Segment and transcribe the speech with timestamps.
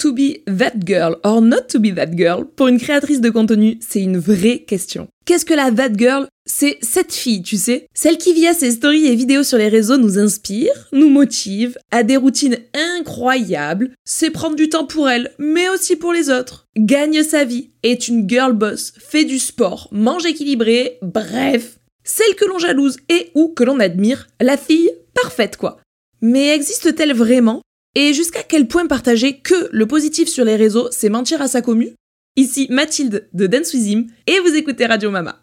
[0.00, 3.80] To be that girl or not to be that girl, pour une créatrice de contenu,
[3.80, 5.08] c'est une vraie question.
[5.26, 6.28] Qu'est-ce que la that girl?
[6.46, 9.96] C'est cette fille, tu sais, celle qui via ses stories et vidéos sur les réseaux
[9.96, 12.58] nous inspire, nous motive, a des routines
[12.96, 17.72] incroyables, sait prendre du temps pour elle, mais aussi pour les autres, gagne sa vie,
[17.82, 23.32] est une girl boss, fait du sport, mange équilibré, bref, celle que l'on jalouse et
[23.34, 25.80] ou que l'on admire, la fille parfaite quoi.
[26.20, 27.62] Mais existe-t-elle vraiment
[28.00, 31.62] et jusqu'à quel point partager que le positif sur les réseaux, c'est mentir à sa
[31.62, 31.94] commu?
[32.36, 35.40] Ici Mathilde de Dance With et vous écoutez Radio Mama.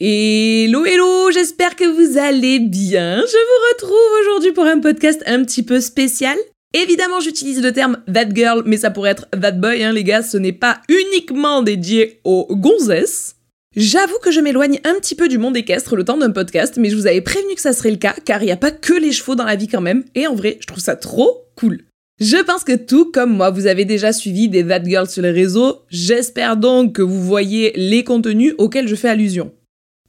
[0.00, 3.20] Hello hello, j'espère que vous allez bien.
[3.20, 6.36] Je vous retrouve aujourd'hui pour un podcast un petit peu spécial.
[6.74, 10.22] Évidemment, j'utilise le terme that girl, mais ça pourrait être that boy, hein, les gars,
[10.22, 13.37] ce n'est pas uniquement dédié aux gonzesses.
[13.78, 16.90] J'avoue que je m'éloigne un petit peu du monde équestre le temps d'un podcast, mais
[16.90, 18.92] je vous avais prévenu que ça serait le cas, car il n'y a pas que
[18.92, 21.84] les chevaux dans la vie quand même, et en vrai, je trouve ça trop cool.
[22.20, 25.30] Je pense que tout comme moi, vous avez déjà suivi des That Girls sur les
[25.30, 29.52] réseaux, j'espère donc que vous voyez les contenus auxquels je fais allusion.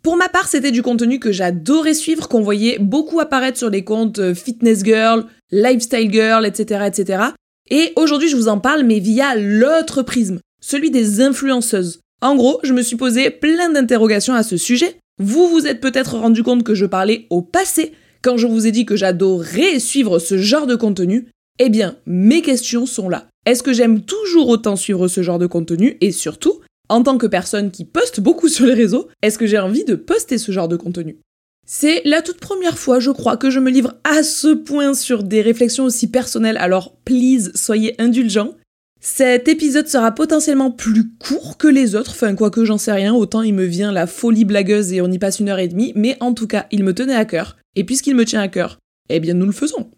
[0.02, 3.84] Pour ma part, c'était du contenu que j'adorais suivre, qu'on voyait beaucoup apparaître sur les
[3.84, 7.24] comptes euh, Fitness Girl, Lifestyle Girl, etc., etc.
[7.70, 12.00] Et aujourd'hui, je vous en parle, mais via l'autre prisme, celui des influenceuses.
[12.22, 14.98] En gros, je me suis posé plein d'interrogations à ce sujet.
[15.20, 18.72] Vous vous êtes peut-être rendu compte que je parlais au passé quand je vous ai
[18.72, 21.28] dit que j'adorais suivre ce genre de contenu.
[21.60, 23.28] Eh bien, mes questions sont là.
[23.46, 25.98] Est-ce que j'aime toujours autant suivre ce genre de contenu?
[26.02, 29.60] Et surtout, en tant que personne qui poste beaucoup sur les réseaux, est-ce que j'ai
[29.60, 31.20] envie de poster ce genre de contenu?
[31.66, 35.24] C'est la toute première fois, je crois, que je me livre à ce point sur
[35.24, 38.56] des réflexions aussi personnelles, alors please, soyez indulgents.
[39.02, 43.14] Cet épisode sera potentiellement plus court que les autres, enfin quoi que j'en sais rien,
[43.14, 45.94] autant il me vient la folie blagueuse et on y passe une heure et demie,
[45.96, 48.78] mais en tout cas, il me tenait à cœur, et puisqu'il me tient à cœur,
[49.08, 49.90] eh bien nous le faisons.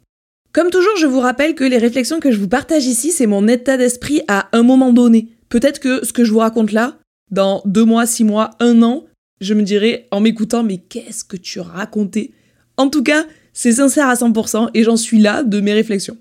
[0.53, 3.47] Comme toujours, je vous rappelle que les réflexions que je vous partage ici, c'est mon
[3.47, 5.29] état d'esprit à un moment donné.
[5.49, 6.99] Peut-être que ce que je vous raconte là,
[7.31, 9.05] dans deux mois, six mois, un an,
[9.39, 12.31] je me dirai en m'écoutant, mais qu'est-ce que tu racontais
[12.77, 16.17] En tout cas, c'est sincère à 100% et j'en suis là de mes réflexions.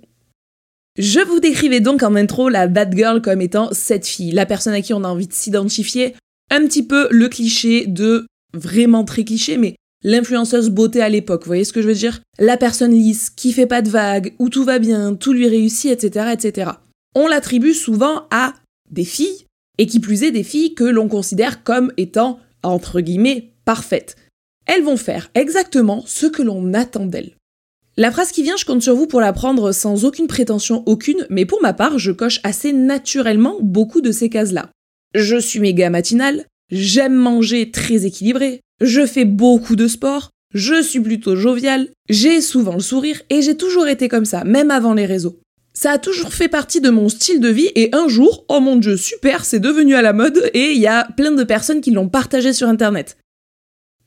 [0.99, 4.75] Je vous décrivais donc en intro la bad girl comme étant cette fille, la personne
[4.75, 6.15] à qui on a envie de s'identifier,
[6.51, 11.49] un petit peu le cliché de vraiment très cliché, mais l'influenceuse beauté à l'époque, vous
[11.49, 12.21] voyez ce que je veux dire?
[12.39, 15.91] La personne lisse, qui fait pas de vagues, où tout va bien, tout lui réussit,
[15.91, 16.73] etc., etc.
[17.15, 18.55] On l'attribue souvent à
[18.91, 19.47] des filles,
[19.79, 24.17] et qui plus est des filles que l'on considère comme étant, entre guillemets, parfaites.
[24.67, 27.37] Elles vont faire exactement ce que l'on attend d'elles.
[28.01, 31.27] La phrase qui vient, je compte sur vous pour la prendre sans aucune prétention aucune,
[31.29, 34.71] mais pour ma part, je coche assez naturellement beaucoup de ces cases-là.
[35.15, 41.01] Je suis méga matinale, j'aime manger très équilibré, je fais beaucoup de sport, je suis
[41.01, 45.05] plutôt joviale, j'ai souvent le sourire et j'ai toujours été comme ça, même avant les
[45.05, 45.39] réseaux.
[45.75, 48.77] Ça a toujours fait partie de mon style de vie et un jour, oh mon
[48.77, 51.91] dieu, super, c'est devenu à la mode et il y a plein de personnes qui
[51.91, 53.19] l'ont partagé sur internet.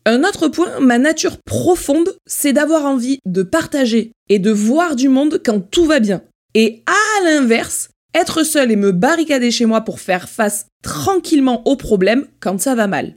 [0.05, 5.07] Un autre point, ma nature profonde, c'est d'avoir envie de partager et de voir du
[5.07, 6.21] monde quand tout va bien.
[6.55, 11.77] Et à l'inverse, être seul et me barricader chez moi pour faire face tranquillement aux
[11.77, 13.15] problèmes quand ça va mal.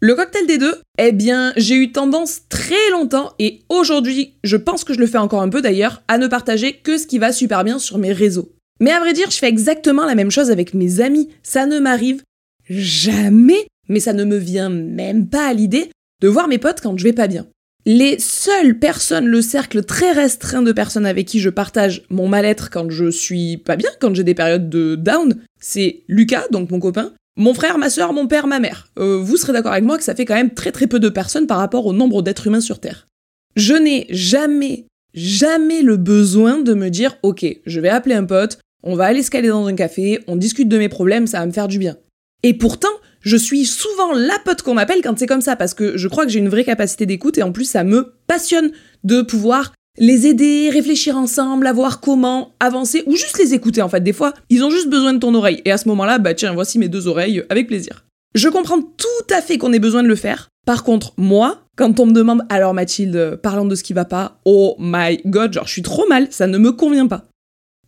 [0.00, 4.84] Le cocktail des deux, eh bien, j'ai eu tendance très longtemps, et aujourd'hui, je pense
[4.84, 7.32] que je le fais encore un peu d'ailleurs, à ne partager que ce qui va
[7.32, 8.52] super bien sur mes réseaux.
[8.78, 11.28] Mais à vrai dire, je fais exactement la même chose avec mes amis.
[11.42, 12.22] Ça ne m'arrive
[12.70, 15.90] jamais, mais ça ne me vient même pas à l'idée
[16.20, 17.46] de voir mes potes quand je vais pas bien.
[17.86, 22.70] Les seules personnes, le cercle très restreint de personnes avec qui je partage mon mal-être
[22.70, 26.80] quand je suis pas bien, quand j'ai des périodes de down, c'est Lucas, donc mon
[26.80, 28.88] copain, mon frère, ma soeur, mon père, ma mère.
[28.98, 31.08] Euh, vous serez d'accord avec moi que ça fait quand même très très peu de
[31.08, 33.08] personnes par rapport au nombre d'êtres humains sur Terre.
[33.56, 38.58] Je n'ai jamais, jamais le besoin de me dire ok, je vais appeler un pote,
[38.82, 41.46] on va aller se caler dans un café, on discute de mes problèmes, ça va
[41.46, 41.96] me faire du bien.
[42.42, 42.88] Et pourtant,
[43.20, 46.24] je suis souvent la pote qu'on appelle quand c'est comme ça, parce que je crois
[46.24, 48.70] que j'ai une vraie capacité d'écoute et en plus ça me passionne
[49.04, 53.88] de pouvoir les aider, réfléchir ensemble, à voir comment avancer, ou juste les écouter en
[53.88, 54.00] fait.
[54.00, 55.60] Des fois, ils ont juste besoin de ton oreille.
[55.64, 58.04] Et à ce moment-là, bah tiens, voici mes deux oreilles, avec plaisir.
[58.34, 60.48] Je comprends tout à fait qu'on ait besoin de le faire.
[60.66, 64.40] Par contre, moi, quand on me demande alors Mathilde, parlant de ce qui va pas,
[64.44, 67.24] oh my god, genre je suis trop mal, ça ne me convient pas.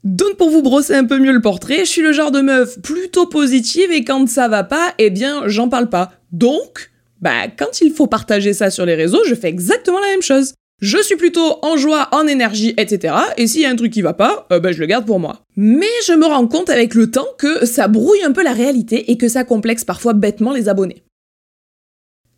[0.04, 2.80] Donc pour vous brosser un peu mieux le portrait, je suis le genre de meuf
[2.80, 6.12] plutôt positive et quand ça va pas, eh bien j'en parle pas.
[6.32, 10.22] Donc, bah quand il faut partager ça sur les réseaux, je fais exactement la même
[10.22, 13.14] chose je suis plutôt en joie, en énergie, etc.
[13.36, 15.20] Et s'il y a un truc qui va pas, euh, ben je le garde pour
[15.20, 15.40] moi.
[15.56, 19.10] Mais je me rends compte avec le temps que ça brouille un peu la réalité
[19.10, 21.04] et que ça complexe parfois bêtement les abonnés.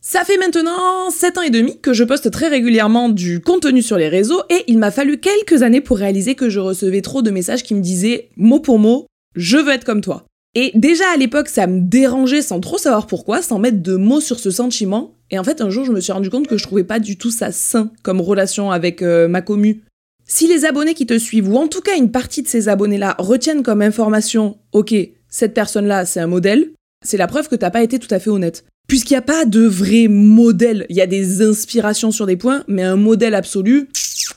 [0.05, 3.97] Ça fait maintenant 7 ans et demi que je poste très régulièrement du contenu sur
[3.97, 7.31] les réseaux et il m'a fallu quelques années pour réaliser que je recevais trop de
[7.31, 9.07] messages qui me disaient mot pour mot
[9.37, 10.27] je veux être comme toi.
[10.57, 14.21] Et déjà à l'époque ça me dérangeait sans trop savoir pourquoi, sans mettre de mots
[14.21, 15.15] sur ce sentiment.
[15.31, 17.17] Et en fait un jour je me suis rendu compte que je trouvais pas du
[17.17, 19.85] tout ça sain comme relation avec euh, ma commu.
[20.27, 23.15] Si les abonnés qui te suivent, ou en tout cas une partie de ces abonnés-là,
[23.21, 24.95] retiennent comme information, ok,
[25.29, 26.71] cette personne-là c'est un modèle,
[27.05, 28.65] c'est la preuve que t'as pas été tout à fait honnête.
[28.89, 32.65] Puisqu'il n'y a pas de vrai modèle, il y a des inspirations sur des points,
[32.69, 33.89] mais un modèle absolu,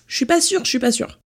[0.07, 1.19] je suis pas sûre, je suis pas sûre.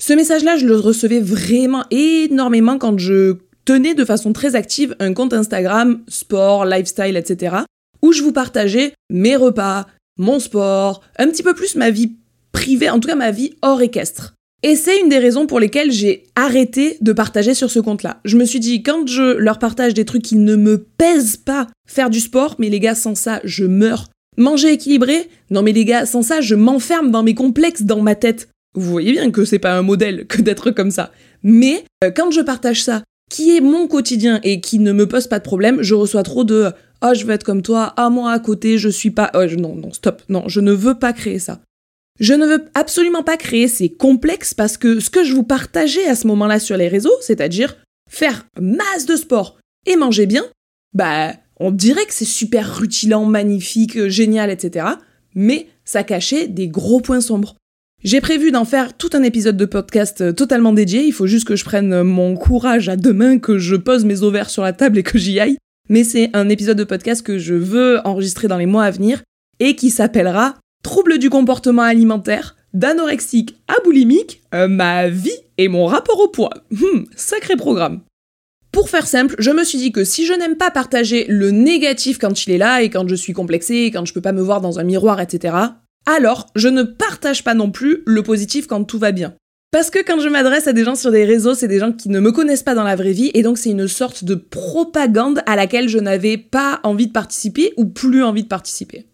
[0.00, 5.12] Ce message-là, je le recevais vraiment énormément quand je tenais de façon très active un
[5.12, 7.56] compte Instagram, sport, lifestyle, etc.,
[8.00, 9.86] où je vous partageais mes repas,
[10.16, 12.12] mon sport, un petit peu plus ma vie
[12.52, 14.34] privée, en tout cas ma vie hors équestre.
[14.64, 18.20] Et c'est une des raisons pour lesquelles j'ai arrêté de partager sur ce compte-là.
[18.24, 21.68] Je me suis dit, quand je leur partage des trucs qui ne me pèsent pas,
[21.86, 24.08] faire du sport, mais les gars, sans ça, je meurs.
[24.36, 28.14] Manger équilibré, non mais les gars, sans ça, je m'enferme dans mes complexes dans ma
[28.14, 28.48] tête.
[28.74, 31.12] Vous voyez bien que c'est pas un modèle que d'être comme ça.
[31.42, 35.26] Mais euh, quand je partage ça, qui est mon quotidien et qui ne me pose
[35.26, 36.70] pas de problème, je reçois trop de
[37.02, 39.74] oh je veux être comme toi, ah moi à côté je suis pas, oh, non
[39.74, 41.60] non stop, non je ne veux pas créer ça.
[42.20, 46.06] Je ne veux absolument pas créer ces complexes parce que ce que je vous partageais
[46.06, 47.76] à ce moment-là sur les réseaux, c'est-à-dire
[48.10, 50.44] faire masse de sport et manger bien,
[50.94, 54.86] bah, on dirait que c'est super rutilant, magnifique, génial, etc.
[55.34, 57.54] Mais ça cachait des gros points sombres.
[58.02, 61.56] J'ai prévu d'en faire tout un épisode de podcast totalement dédié, il faut juste que
[61.56, 64.98] je prenne mon courage à deux mains, que je pose mes ovaires sur la table
[64.98, 65.56] et que j'y aille.
[65.88, 69.22] Mais c'est un épisode de podcast que je veux enregistrer dans les mois à venir
[69.58, 75.86] et qui s'appellera troubles du comportement alimentaire, d'anorexique à boulimique, euh, ma vie et mon
[75.86, 76.50] rapport au poids.
[76.72, 78.00] Hum, sacré programme.
[78.72, 82.18] Pour faire simple, je me suis dit que si je n'aime pas partager le négatif
[82.18, 84.42] quand il est là et quand je suis complexée et quand je peux pas me
[84.42, 85.56] voir dans un miroir, etc.,
[86.06, 89.34] alors je ne partage pas non plus le positif quand tout va bien.
[89.70, 92.08] Parce que quand je m'adresse à des gens sur des réseaux, c'est des gens qui
[92.08, 95.42] ne me connaissent pas dans la vraie vie et donc c'est une sorte de propagande
[95.44, 99.07] à laquelle je n'avais pas envie de participer ou plus envie de participer.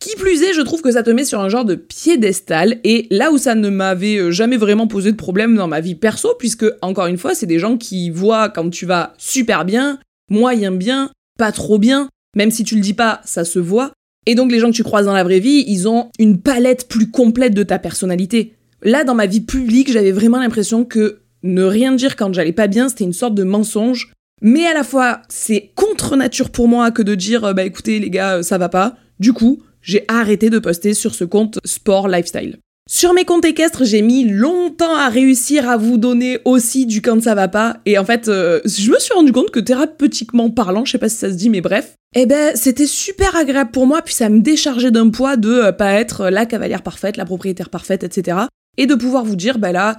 [0.00, 3.06] Qui plus est, je trouve que ça te met sur un genre de piédestal, et
[3.10, 6.34] là où ça ne m'avait euh, jamais vraiment posé de problème dans ma vie perso,
[6.38, 9.98] puisque, encore une fois, c'est des gens qui voient quand tu vas super bien,
[10.30, 13.92] moyen bien, pas trop bien, même si tu le dis pas, ça se voit.
[14.26, 16.88] Et donc les gens que tu croises dans la vraie vie, ils ont une palette
[16.88, 18.54] plus complète de ta personnalité.
[18.82, 22.66] Là, dans ma vie publique, j'avais vraiment l'impression que ne rien dire quand j'allais pas
[22.66, 24.12] bien, c'était une sorte de mensonge.
[24.42, 27.98] Mais à la fois, c'est contre nature pour moi que de dire, euh, bah écoutez
[27.98, 28.96] les gars, euh, ça va pas.
[29.18, 32.58] Du coup, j'ai arrêté de poster sur ce compte sport lifestyle.
[32.88, 37.20] Sur mes comptes équestres, j'ai mis longtemps à réussir à vous donner aussi du quand
[37.20, 37.78] ça va pas.
[37.84, 41.08] Et en fait, euh, je me suis rendu compte que thérapeutiquement parlant, je sais pas
[41.08, 44.28] si ça se dit, mais bref, eh ben, c'était super agréable pour moi, puis ça
[44.28, 48.38] me déchargeait d'un poids de euh, pas être la cavalière parfaite, la propriétaire parfaite, etc.
[48.76, 49.96] Et de pouvoir vous dire, bah là,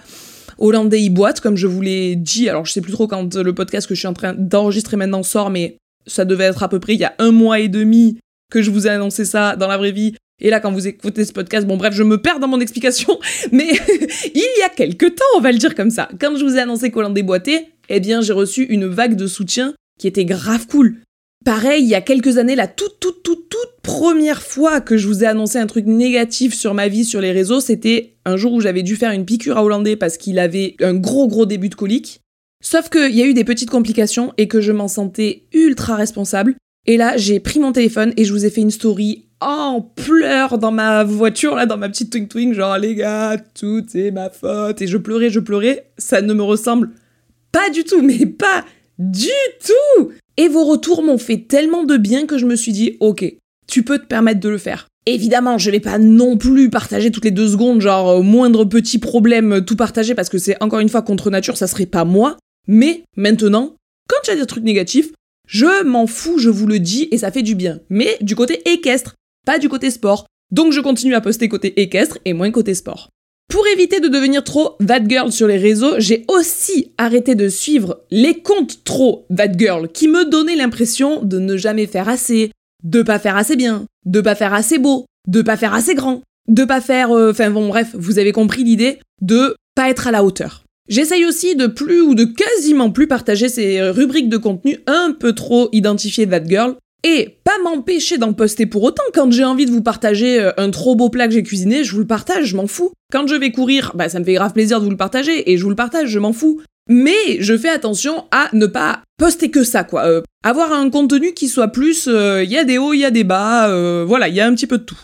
[0.58, 2.48] Hollandais y boite, comme je vous l'ai dit.
[2.48, 5.24] Alors, je sais plus trop quand le podcast que je suis en train d'enregistrer maintenant
[5.24, 8.18] sort, mais ça devait être à peu près il y a un mois et demi
[8.52, 10.16] que je vous ai annoncé ça dans la vraie vie.
[10.40, 13.20] Et là, quand vous écoutez ce podcast, bon bref, je me perds dans mon explication,
[13.52, 13.68] mais
[14.36, 16.60] il y a quelques temps, on va le dire comme ça, quand je vous ai
[16.60, 20.98] annoncé qu'Hollande déboîtait, eh bien, j'ai reçu une vague de soutien qui était grave cool.
[21.46, 25.08] Pareil, il y a quelques années, la toute, toute, toute, toute première fois que je
[25.08, 28.54] vous ai annoncé un truc négatif sur ma vie sur les réseaux, c'était un jour
[28.54, 31.70] où j'avais dû faire une piqûre à Hollandais parce qu'il avait un gros, gros début
[31.70, 32.20] de colique.
[32.62, 36.56] Sauf qu'il y a eu des petites complications et que je m'en sentais ultra responsable.
[36.88, 40.58] Et là, j'ai pris mon téléphone et je vous ai fait une story en pleurs
[40.58, 44.30] dans ma voiture, là, dans ma petite twing twing, genre les gars, tout est ma
[44.30, 44.82] faute.
[44.82, 45.92] Et je pleurais, je pleurais.
[45.98, 46.92] Ça ne me ressemble
[47.52, 48.66] pas du tout, mais pas
[48.98, 49.28] du
[49.66, 50.12] tout.
[50.38, 53.26] Et vos retours m'ont fait tellement de bien que je me suis dit, ok,
[53.68, 54.88] tu peux te permettre de le faire.
[55.06, 58.98] Évidemment, je vais pas non plus partager toutes les deux secondes, genre au moindre petit
[58.98, 62.38] problème, tout partager parce que c'est encore une fois contre nature, ça serait pas moi.
[62.68, 63.76] Mais maintenant,
[64.10, 65.12] quand il y a des trucs négatifs,
[65.48, 67.80] je m'en fous, je vous le dis, et ça fait du bien.
[67.90, 70.28] Mais du côté équestre, pas du côté sport.
[70.52, 73.10] Donc je continue à poster côté équestre et moins côté sport.
[73.50, 78.02] Pour éviter de devenir trop that girl sur les réseaux, j'ai aussi arrêté de suivre
[78.12, 82.52] les comptes trop that girl qui me donnaient l'impression de ne jamais faire assez,
[82.84, 86.24] de pas faire assez bien, de pas faire assez beau, de pas faire assez grand,
[86.50, 90.12] de pas faire, euh, enfin bon bref, vous avez compris l'idée, de pas être à
[90.12, 90.64] la hauteur.
[90.90, 95.34] J'essaye aussi de plus ou de quasiment plus partager ces rubriques de contenu un peu
[95.34, 99.04] trop identifiées That Girl, et pas m'empêcher d'en poster pour autant.
[99.14, 101.94] Quand j'ai envie de vous partager euh, un trop beau plat que j'ai cuisiné, je
[101.94, 102.92] vous le partage, je m'en fous.
[103.12, 105.58] Quand je vais courir, bah ça me fait grave plaisir de vous le partager, et
[105.58, 106.62] je vous le partage, je m'en fous.
[106.90, 110.06] Mais je fais attention à ne pas poster que ça, quoi.
[110.06, 113.06] Euh, avoir un contenu qui soit plus, il euh, y a des hauts, il y
[113.06, 113.68] a des bas,
[114.06, 115.00] voilà, il y a un petit peu de tout.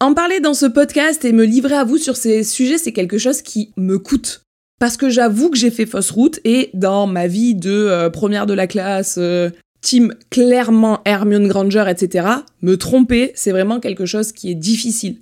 [0.00, 3.18] En parler dans ce podcast et me livrer à vous sur ces sujets, c'est quelque
[3.18, 4.42] chose qui me coûte.
[4.78, 8.54] Parce que j'avoue que j'ai fait fausse route et dans ma vie de première de
[8.54, 9.18] la classe,
[9.80, 12.28] team clairement Hermione Granger, etc.,
[12.62, 15.18] me tromper, c'est vraiment quelque chose qui est difficile.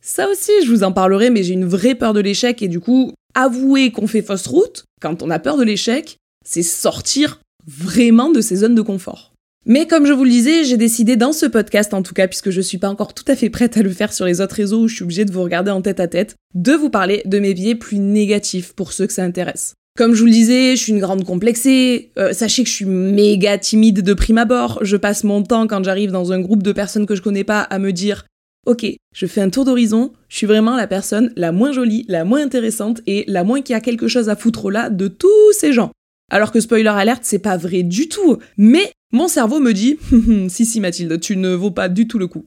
[0.00, 2.80] Ça aussi, je vous en parlerai, mais j'ai une vraie peur de l'échec et du
[2.80, 8.30] coup, avouer qu'on fait fausse route, quand on a peur de l'échec, c'est sortir vraiment
[8.30, 9.32] de ces zones de confort.
[9.68, 12.50] Mais comme je vous le disais, j'ai décidé dans ce podcast, en tout cas, puisque
[12.50, 14.82] je suis pas encore tout à fait prête à le faire sur les autres réseaux
[14.82, 17.40] où je suis obligée de vous regarder en tête à tête, de vous parler de
[17.40, 19.74] mes biais plus négatifs pour ceux que ça intéresse.
[19.96, 22.12] Comme je vous le disais, je suis une grande complexée.
[22.16, 24.78] Euh, sachez que je suis méga timide de prime abord.
[24.82, 27.62] Je passe mon temps quand j'arrive dans un groupe de personnes que je connais pas
[27.62, 28.24] à me dire
[28.66, 32.24] Ok, je fais un tour d'horizon, je suis vraiment la personne la moins jolie, la
[32.24, 35.72] moins intéressante et la moins qui a quelque chose à foutre là de tous ces
[35.72, 35.90] gens.
[36.30, 38.38] Alors que spoiler alerte, c'est pas vrai du tout.
[38.58, 39.98] Mais mon cerveau me dit
[40.48, 42.44] Si, si, Mathilde, tu ne vaux pas du tout le coup.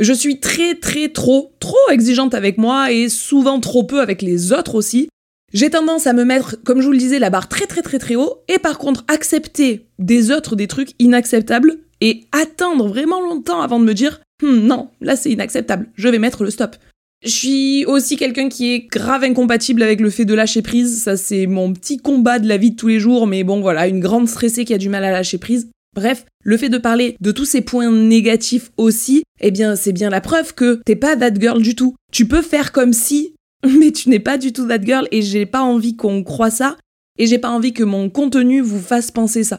[0.00, 4.52] Je suis très, très, trop, trop exigeante avec moi et souvent trop peu avec les
[4.52, 5.08] autres aussi.
[5.52, 7.98] J'ai tendance à me mettre, comme je vous le disais, la barre très, très, très,
[7.98, 13.60] très haut et par contre accepter des autres des trucs inacceptables et attendre vraiment longtemps
[13.60, 16.76] avant de me dire Hum, non, là c'est inacceptable, je vais mettre le stop.
[17.22, 21.16] Je suis aussi quelqu'un qui est grave incompatible avec le fait de lâcher prise, ça
[21.16, 24.00] c'est mon petit combat de la vie de tous les jours, mais bon voilà, une
[24.00, 25.68] grande stressée qui a du mal à lâcher prise.
[25.94, 30.08] Bref, le fait de parler de tous ces points négatifs aussi, eh bien c'est bien
[30.08, 31.94] la preuve que t'es pas that girl du tout.
[32.12, 33.34] Tu peux faire comme si,
[33.78, 36.76] mais tu n'es pas du tout that girl et j'ai pas envie qu'on croie ça,
[37.18, 39.58] et j'ai pas envie que mon contenu vous fasse penser ça.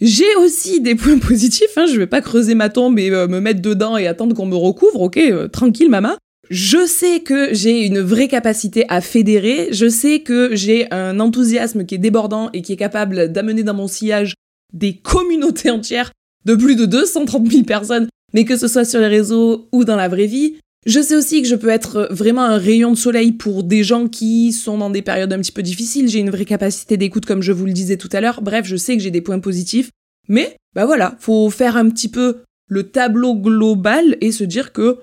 [0.00, 3.40] J'ai aussi des points positifs, hein, je vais pas creuser ma tombe et euh, me
[3.40, 6.18] mettre dedans et attendre qu'on me recouvre, ok, euh, tranquille mama.
[6.50, 11.86] Je sais que j'ai une vraie capacité à fédérer, je sais que j'ai un enthousiasme
[11.86, 14.34] qui est débordant et qui est capable d'amener dans mon sillage
[14.74, 16.12] des communautés entières
[16.44, 19.96] de plus de 230 000 personnes, mais que ce soit sur les réseaux ou dans
[19.96, 20.56] la vraie vie.
[20.84, 24.06] Je sais aussi que je peux être vraiment un rayon de soleil pour des gens
[24.06, 26.08] qui sont dans des périodes un petit peu difficiles.
[26.08, 28.42] J'ai une vraie capacité d'écoute comme je vous le disais tout à l'heure.
[28.42, 29.88] Bref, je sais que j'ai des points positifs.
[30.28, 34.98] Mais, bah voilà, faut faire un petit peu le tableau global et se dire que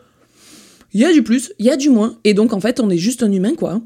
[0.94, 2.90] il y a du plus, il y a du moins, et donc en fait on
[2.90, 3.82] est juste un humain quoi.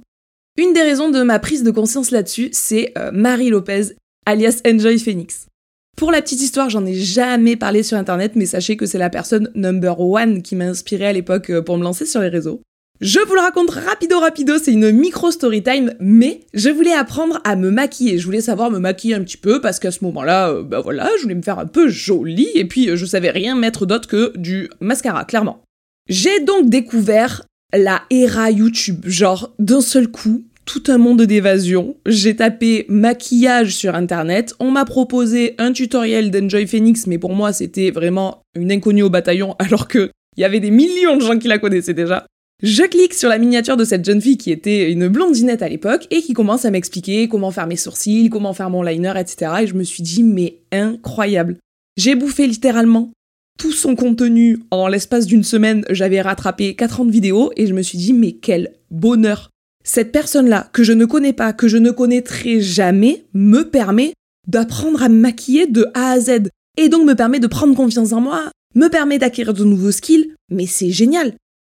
[0.57, 4.97] Une des raisons de ma prise de conscience là-dessus, c'est euh, Marie Lopez, alias Enjoy
[4.97, 5.47] Phoenix.
[5.95, 9.09] Pour la petite histoire, j'en ai jamais parlé sur internet, mais sachez que c'est la
[9.09, 12.61] personne number one qui m'a inspiré à l'époque euh, pour me lancer sur les réseaux.
[12.99, 17.39] Je vous le raconte rapido rapido, c'est une micro story time, mais je voulais apprendre
[17.43, 18.17] à me maquiller.
[18.17, 21.09] Je voulais savoir me maquiller un petit peu parce qu'à ce moment-là, euh, bah voilà,
[21.17, 24.07] je voulais me faire un peu jolie et puis euh, je savais rien mettre d'autre
[24.07, 25.61] que du mascara, clairement.
[26.09, 31.95] J'ai donc découvert la era YouTube, genre d'un seul coup, tout un monde d'évasion.
[32.05, 34.53] J'ai tapé maquillage sur internet.
[34.59, 39.09] On m'a proposé un tutoriel d'Enjoy Phoenix, mais pour moi c'était vraiment une inconnue au
[39.09, 42.25] bataillon, alors que il y avait des millions de gens qui la connaissaient déjà.
[42.63, 46.07] Je clique sur la miniature de cette jeune fille qui était une blondinette à l'époque
[46.09, 49.51] et qui commence à m'expliquer comment faire mes sourcils, comment faire mon liner, etc.
[49.63, 51.57] Et je me suis dit, mais incroyable.
[51.97, 53.11] J'ai bouffé littéralement
[53.59, 55.85] tout son contenu en l'espace d'une semaine.
[55.89, 59.49] J'avais rattrapé 4 ans de vidéos et je me suis dit, mais quel bonheur
[59.85, 64.13] cette personne-là, que je ne connais pas, que je ne connaîtrai jamais, me permet
[64.47, 66.49] d'apprendre à me maquiller de A à Z.
[66.77, 70.33] Et donc me permet de prendre confiance en moi, me permet d'acquérir de nouveaux skills,
[70.49, 71.35] mais c'est génial.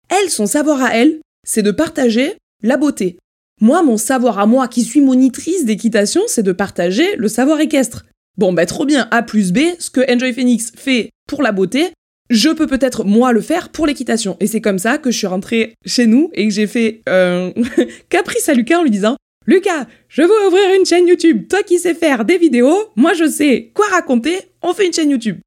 [0.09, 3.17] Elle, son savoir à elle, c'est de partager la beauté.
[3.61, 8.05] Moi, mon savoir à moi, qui suis monitrice d'équitation, c'est de partager le savoir équestre.
[8.37, 11.89] Bon, bah trop bien, A plus B, ce que Enjoy Phoenix fait pour la beauté,
[12.29, 14.37] je peux peut-être moi le faire pour l'équitation.
[14.39, 17.51] Et c'est comme ça que je suis rentrée chez nous et que j'ai fait un
[18.09, 19.17] caprice à Lucas en lui disant
[19.47, 21.47] Lucas, je veux ouvrir une chaîne YouTube.
[21.47, 25.09] Toi qui sais faire des vidéos, moi je sais quoi raconter, on fait une chaîne
[25.09, 25.39] YouTube.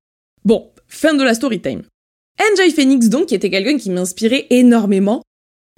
[0.44, 1.82] Bon, fin de la story time.
[2.50, 5.22] Enjoy Phoenix donc, qui était quelqu'un qui m'inspirait énormément,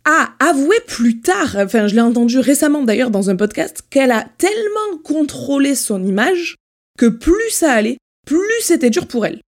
[0.07, 4.27] a avoué plus tard, enfin je l'ai entendu récemment d'ailleurs dans un podcast, qu'elle a
[4.39, 6.57] tellement contrôlé son image
[6.99, 9.41] que plus ça allait, plus c'était dur pour elle.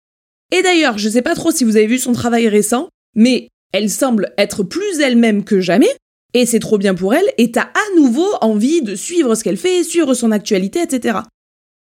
[0.52, 3.90] Et d'ailleurs, je sais pas trop si vous avez vu son travail récent, mais elle
[3.90, 5.90] semble être plus elle-même que jamais,
[6.34, 9.56] et c'est trop bien pour elle, et t'as à nouveau envie de suivre ce qu'elle
[9.56, 11.18] fait, suivre son actualité, etc.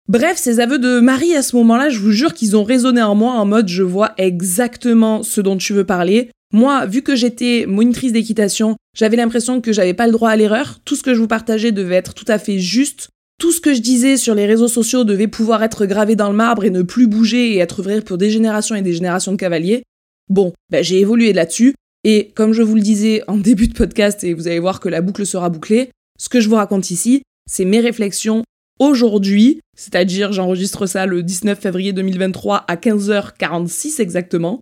[0.07, 3.13] Bref, ces aveux de Marie à ce moment-là, je vous jure qu'ils ont résonné en
[3.13, 6.31] moi en mode je vois exactement ce dont tu veux parler.
[6.53, 10.79] Moi, vu que j'étais monitrice d'équitation, j'avais l'impression que j'avais pas le droit à l'erreur.
[10.85, 13.09] Tout ce que je vous partageais devait être tout à fait juste.
[13.39, 16.35] Tout ce que je disais sur les réseaux sociaux devait pouvoir être gravé dans le
[16.35, 19.37] marbre et ne plus bouger et être vrai pour des générations et des générations de
[19.37, 19.83] cavaliers.
[20.27, 24.23] Bon, ben j'ai évolué là-dessus, et comme je vous le disais en début de podcast,
[24.23, 27.21] et vous allez voir que la boucle sera bouclée, ce que je vous raconte ici,
[27.47, 28.43] c'est mes réflexions
[28.79, 34.59] aujourd'hui, c'est-à-dire j'enregistre ça le 19 février 2023 à 15h46 exactement,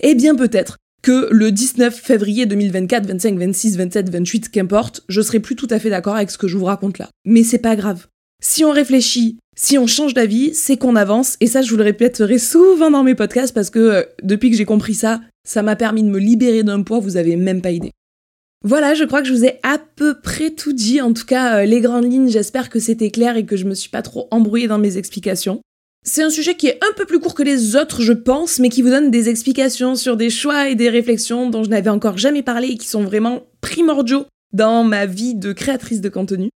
[0.00, 5.40] eh bien peut-être que le 19 février 2024, 25, 26, 27, 28, qu'importe, je serai
[5.40, 7.08] plus tout à fait d'accord avec ce que je vous raconte là.
[7.24, 8.06] Mais c'est pas grave.
[8.44, 11.84] Si on réfléchit, si on change d'avis, c'est qu'on avance, et ça je vous le
[11.84, 15.76] répéterai souvent dans mes podcasts parce que euh, depuis que j'ai compris ça, ça m'a
[15.76, 17.92] permis de me libérer d'un poids, vous avez même pas idée.
[18.64, 21.60] Voilà, je crois que je vous ai à peu près tout dit, en tout cas
[21.60, 24.26] euh, les grandes lignes, j'espère que c'était clair et que je me suis pas trop
[24.32, 25.60] embrouillée dans mes explications.
[26.04, 28.70] C'est un sujet qui est un peu plus court que les autres, je pense, mais
[28.70, 32.18] qui vous donne des explications sur des choix et des réflexions dont je n'avais encore
[32.18, 36.50] jamais parlé et qui sont vraiment primordiaux dans ma vie de créatrice de contenu.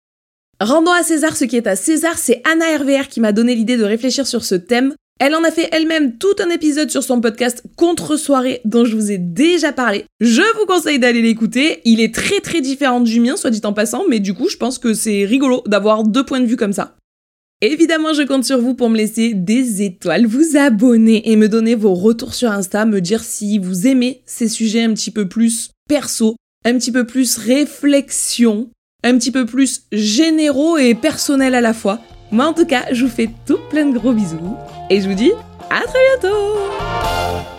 [0.61, 3.77] Rendons à César ce qui est à César, c'est Anna RVR qui m'a donné l'idée
[3.77, 4.95] de réfléchir sur ce thème.
[5.21, 9.11] Elle en a fait elle-même tout un épisode sur son podcast Contre-soirée dont je vous
[9.11, 10.05] ai déjà parlé.
[10.21, 11.81] Je vous conseille d'aller l'écouter.
[11.85, 14.57] Il est très très différent du mien, soit dit en passant, mais du coup je
[14.57, 16.97] pense que c'est rigolo d'avoir deux points de vue comme ça.
[17.61, 21.75] Évidemment, je compte sur vous pour me laisser des étoiles, vous abonner et me donner
[21.75, 25.71] vos retours sur Insta, me dire si vous aimez ces sujets un petit peu plus
[25.89, 28.69] perso, un petit peu plus réflexion,
[29.05, 32.01] un petit peu plus généraux et personnels à la fois.
[32.33, 34.57] Moi en tout cas, je vous fais tout plein de gros bisous
[34.91, 35.33] et je vous dis
[35.71, 37.54] à très bientôt